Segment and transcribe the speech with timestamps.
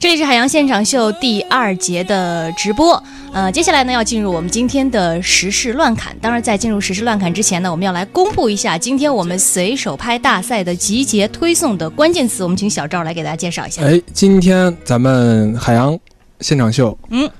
[0.00, 3.00] 这里是海洋现场秀第二节的直播，
[3.34, 6.16] 呃，接下来呢要进入我们今天的时事乱侃。
[6.22, 12.42] 当然，在进入时事乱侃之前呢，我们要来公布一下今天我们随手拍大赛的集结推送的关键词。
[12.42, 13.82] 我们请小赵来给大家介绍一下。
[13.82, 15.98] 哎，今天咱们海洋
[16.40, 17.30] 现场秀，嗯，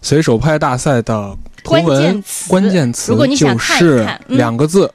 [0.00, 4.88] 随手拍大赛的图关文键词关键词如果你想就看一是看嗯两个字：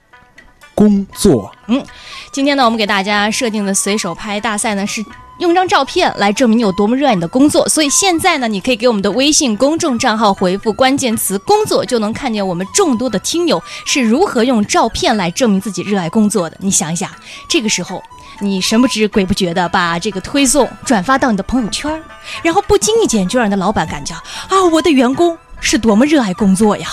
[0.73, 1.51] 工作。
[1.67, 1.86] 嗯
[2.31, 5.04] 今天呢，我们给大家设定的随手拍大赛呢是。
[5.39, 16.57] 用张照片来证明你有多么热爱你的工作，所以现在呢，你可以给我们的微信公众账号回复关键词“工作”，就能看见我们众多的听友是如何用照片来证明自己热爱工作的。
[16.59, 17.09] 你想一想，
[17.47, 18.04] 这个时候
[18.41, 22.03] 你神不知鬼不觉的把这个推送转发到你的朋友圈，
[22.43, 24.14] 然后不经意间就让你的老板感觉
[24.50, 26.87] 啊，我的员工是多么热爱工作呀！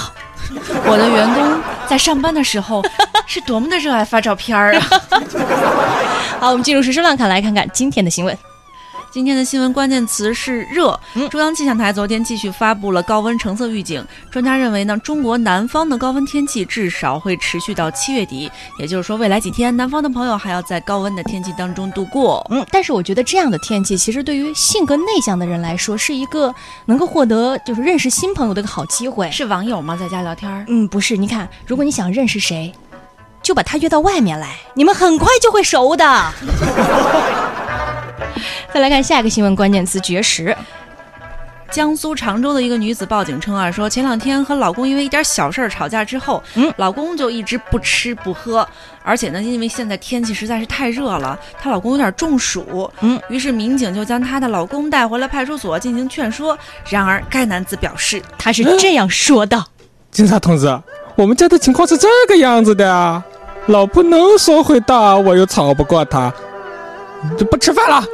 [0.86, 2.80] 我的员工在上班的时候
[3.26, 4.86] 是多么的热爱发照片啊！
[6.38, 8.36] 好，我们进入时事乱侃，来看看今天的新闻。
[9.10, 11.26] 今天的新闻关键词是热嗯。
[11.30, 22.46] 中央气象台昨天继续发布了高温橙色预警，专家认为呢，中国南方的高温天气至少会持续到七月底，也就是说，未来几天南方的朋友还要在高温的天气当中度过。
[22.50, 29.30] 嗯，但是我觉得这样的天气，其实对于性格内向的人来说，是一个能够获得就是认识新朋友的一个好机会。
[29.30, 29.96] 是网友吗？
[29.96, 30.66] 在家聊天儿？
[30.68, 32.70] 嗯，不是，你看，如果你想认识谁，
[33.46, 36.04] 就把他约到外面来，你们很快就会熟的。
[38.74, 40.56] 再来看下一个新闻关键词：绝食。
[41.70, 48.66] 江苏常州的一个女子报警称啊，说前两天和老公因为一点小事儿吵架之后，嗯老公就一直不吃不喝，
[49.04, 56.58] 而且呢，因为现在天气实在是太热了，她老公有点中暑，嗯，于是民警就将她的老公带回了派出所进行劝说。
[56.88, 59.64] 然而，该男子表示，他是这样说的。
[60.10, 60.66] 警察同志，
[61.14, 63.22] 我们家的情况是这个样子的啊，
[63.66, 66.32] 老婆能说会道，我又吵不过她，
[67.36, 68.04] 就不吃饭了。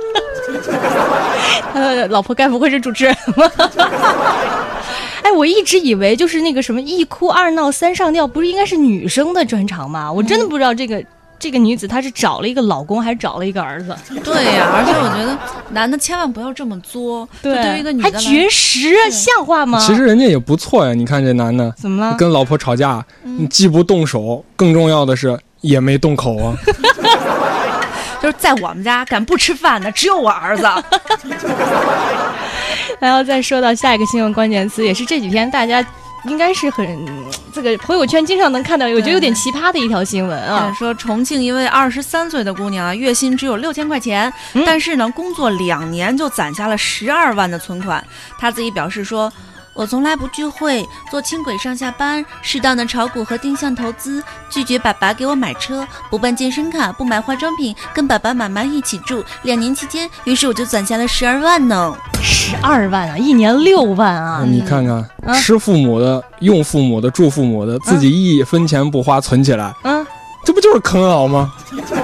[1.75, 3.51] 呃，老婆该不会是主持人吧？
[5.23, 10.11] 哎，我一直以为就是那个什么一哭二闹三上吊，不是应该是女生的专长吗？
[10.11, 11.03] 我真的不知道这个、
[11.43, 13.93] 这个女子她是找了一个老公，还是找了一个儿子？
[14.23, 15.37] 对呀、而且我觉得
[15.71, 19.85] 男的千万不要这么作，对对于一个女还的还绝食，像话吗？
[19.85, 22.17] 其实人家也不错呀，你看这男的怎么了？
[22.17, 26.55] 跟老婆吵架，你既不动手，更重要的是也没动口啊。
[28.23, 30.63] 就是在我们家敢不吃饭的只有我儿子。
[33.01, 35.85] 然后再说到下一个新闻关键词，也是这几天大家
[36.25, 36.87] 应该是很
[37.53, 40.75] 这个朋友圈经常能看到，我觉得有点奇葩的一条新闻啊，啊。
[40.79, 48.05] 说重庆一位二十三岁的姑娘啊，月薪只有六千块钱，嗯但是呢，工作两年就攒下了十二万的存款。
[48.39, 49.33] 她自己表示说。
[49.75, 59.25] 我从来不聚会，坐轻轨上下班，适当的炒股和定向投资，拒绝爸爸给我买车，不办健身卡，不买化妆品，跟爸爸妈妈一起住。
[59.43, 61.95] 两年期间，于是我就攒下了十二万呢。
[62.21, 64.45] 十二万啊，一年六万啊！
[64.47, 64.97] 你看看，
[65.27, 70.07] 啊吃父母的、用父母的、住父母的，自己一分钱不花存起来，嗯，
[70.45, 71.51] 这不就是啃老吗？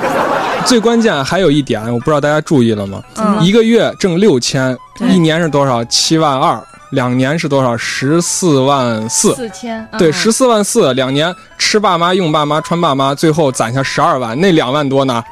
[0.64, 3.02] 最关键还有一点，我不知道大家注意了吗？
[3.16, 5.84] 嗯一个月挣六千，对一年是多少？
[5.84, 6.60] 七万二，
[6.90, 7.76] 两年是多少？
[7.76, 9.34] 十四万四。
[9.34, 15.22] 四千，对，嗯十四万四，两年吃爸妈、用爸妈、穿爸妈，最后攒下十二万，那两万多呢？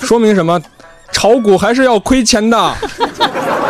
[0.00, 0.60] 说明什么？
[1.12, 2.74] 炒股还是要亏钱的。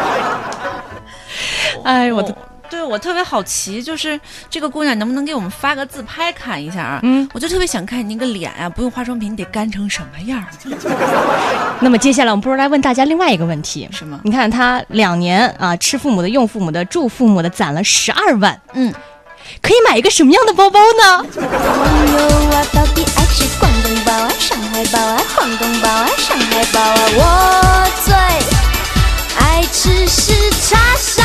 [1.82, 2.36] 哎，我的，哦
[2.72, 4.18] 对我特别好奇，就是
[4.48, 7.00] 这个姑娘能不能给我们发个自拍看一下啊？
[7.02, 10.48] 嗯，我就特别想看你那个脸啊、不用化妆品你得干成什么样儿？
[11.80, 13.86] 那么接下来我们不如来问大家另外一个问题。
[13.92, 14.18] 什么？
[14.24, 18.90] 你看她两年啊，吃父母的、用父母的、住父母的，攒了十二万，嗯，
[19.60, 21.26] 可以买一个什么样的包包呢？
[22.72, 26.96] 到底爱吃广东包啊、上海包啊、广东包啊、上海包啊？
[27.18, 28.14] 我最
[29.38, 31.22] 爱吃是叉烧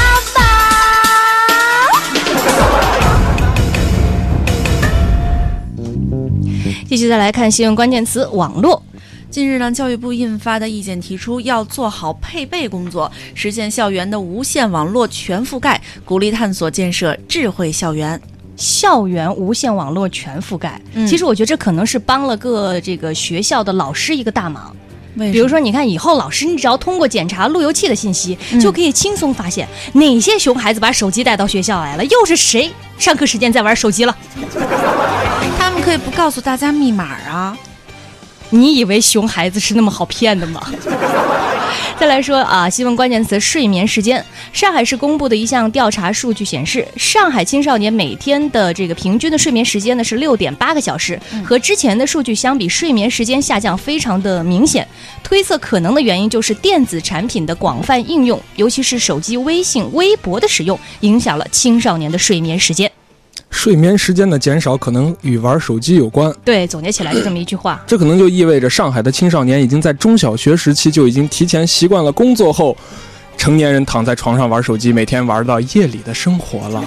[6.89, 8.81] 继续再来看新闻关键词：网络。
[9.29, 18.19] 近日呢，教育部印发的意见提出，要做好配备工作，实现校园的无线网络全覆盖，鼓励探索建设智慧校园。
[18.55, 24.73] 校园无线网络全覆盖，嗯其实我觉得这可能是帮了个这个学校的老师一个大忙。
[25.17, 34.17] 为比如说，你看以后老师，你只要通过检查路由器的信息，嗯就可以轻松发现哪些熊孩子把手机带到学校来了，又是谁上课时间在玩手机了。
[35.87, 37.57] 可以不告诉大家密码啊。
[38.49, 40.69] 你以为熊孩子是那么好骗的吗？
[41.97, 44.23] 再来说啊，新闻关键词睡眠时间。
[44.51, 54.85] 上海市公布的一项调查数据显示，上海青少年每天的这个平均的睡眠时间呢是六点八个小时，和之前的数据相比，睡眠时间下降非常的明显。
[55.23, 62.91] 推测可能的原因就是电子产品的广泛应用，尤其是手机微信、微博的使用，影响了青少年的睡眠时间。
[63.67, 67.83] 睡眠时间的减少可能与玩手机有关，对，总结起来就这么一句话。
[67.85, 72.77] 这可能就意味着上海的青少年已经在中小学时期就已经提前习惯了工作后，
[73.35, 76.81] 成年人躺在床上玩手机，每天玩到夜里的生活了。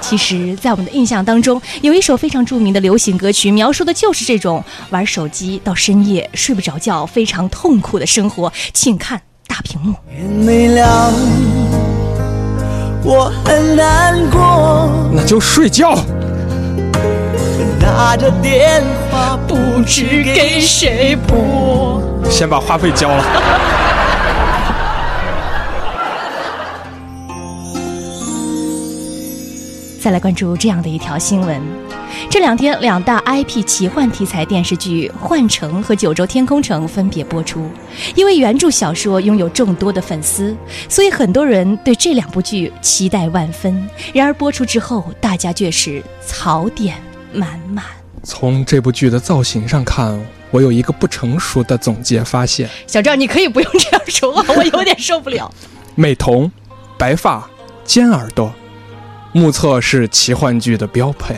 [0.00, 8.52] 其实，在我们的印象当中，有一首非常著名的流行歌曲，描述的就是这种玩手机到深夜睡不着觉、非常痛苦的生活。
[8.72, 9.96] 请看大屏幕。
[10.08, 11.12] 天没亮，
[13.08, 15.94] 我很难过，那就睡觉。
[17.80, 18.82] 拿着电
[19.12, 22.02] 话不知给谁拨。
[22.28, 23.24] 先把话费交了。
[30.02, 31.62] 再来关注这样的一条新闻：
[32.28, 37.70] 这两天，两大 IP 奇幻题材电视剧《幻城》和《九州天空城》分别播出。
[38.14, 40.54] 因为原著小说拥有众多的粉丝，
[40.88, 43.88] 所以很多人对这两部剧期待万分。
[44.12, 46.96] 然而播出之后，大家却是槽点
[47.32, 47.84] 满满。
[48.22, 50.20] 从这部剧的造型上看，
[50.50, 55.50] 我有一个不成熟的总结发现：小赵，你可以不用这样说话，我有点受不了。
[55.94, 56.50] 美瞳、
[56.98, 57.48] 白发、
[57.84, 58.52] 尖耳朵，
[59.32, 61.34] 目测是奇幻剧的标配。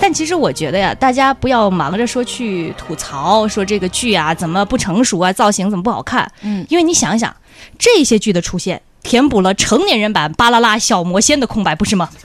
[0.00, 6.30] 但其实我觉得呀，大家不要忙着说去吐槽，说这个剧啊怎么不成熟啊，造型怎么不好看。
[6.42, 7.34] 嗯，因为你想一想，
[7.78, 12.08] 这些剧的出现，填补了成年人版《巴啦啦小魔仙》的空白，不是吗？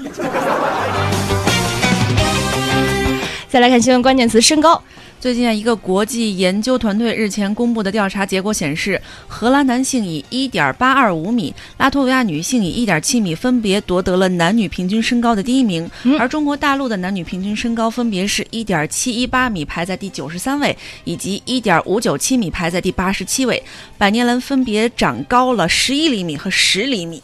[3.49, 4.81] 再来看新闻关键词：身高。
[5.21, 15.87] 最近啊，一个国际研究团队日前公布的调查结果显示，荷兰男性以1.825米，拉脱维亚女性以1.7米，分别夺得了男女平均身高的第一名。
[16.05, 23.61] 嗯而中国大陆的男女平均身高分别是1.718米，排在第九十三位，以及1.597米，排在第八十七位。
[23.99, 27.21] 百年人分别长高了11厘米和10厘米。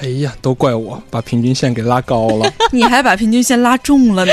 [0.00, 2.52] 哎呀，都怪我把平均线给拉高了。
[2.70, 4.32] 你还把平均线拉重了呢。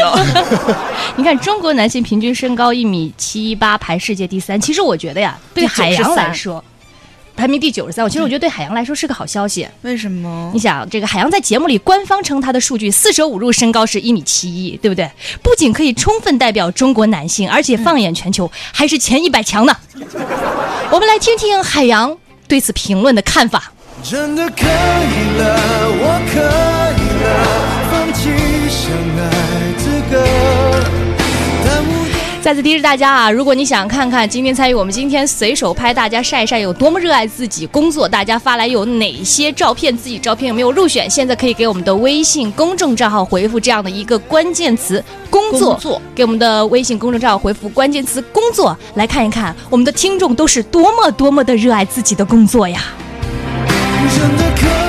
[1.16, 4.60] 你看，中国男性平均身高一米七一八，排世界第三。
[4.60, 6.64] 其实我觉得呀，对海洋来说，
[7.36, 8.04] 排名第九十三。
[8.04, 9.68] 我其实我觉得对海洋来说是个好消息。
[9.82, 10.60] 为什么你？
[10.60, 15.10] 想，这个海洋在节目里官方称他的数据四舍五入身高是一米七一，对不对？
[15.42, 19.76] 不仅可以充分代表中国男性，而且放眼全球还是前一百强呢。
[20.92, 22.16] 我们来听听海洋
[22.48, 23.73] 对此评论的看法。
[24.04, 25.56] 真的可以了，
[25.98, 26.36] 我可
[27.00, 27.26] 以了，
[27.90, 28.30] 放弃
[28.68, 29.24] 相爱
[29.78, 30.14] 资格。
[32.42, 45.02] 再次提示大家啊，如果你想看看今天参与我们今天随手拍大家晒晒有多么热爱自己工作，大家发来有哪些照片，自己照片有没有入选，现在可以给我们的微信公众账号回复这样的一个关键词“”，
[45.32, 52.84] 工作给我们的微信公众账号回复关键词“工作”，来看一看我们的听众都是多么多么的热爱自己的工作呀。
[54.16, 54.83] 真的可。